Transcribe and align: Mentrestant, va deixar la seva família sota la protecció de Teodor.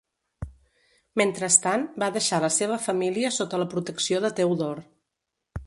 Mentrestant, 1.21 1.83
va 2.03 2.09
deixar 2.17 2.39
la 2.45 2.51
seva 2.57 2.79
família 2.87 3.33
sota 3.37 3.61
la 3.65 3.69
protecció 3.75 4.25
de 4.25 4.33
Teodor. 4.41 4.83